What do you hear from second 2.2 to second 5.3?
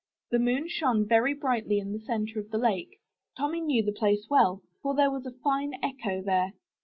of the lake. Tommy knew the place well, for there was